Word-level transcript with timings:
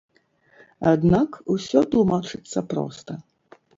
Аднак 0.93 1.37
усё 1.55 1.79
тлумачыцца 1.91 2.59
проста. 2.73 3.11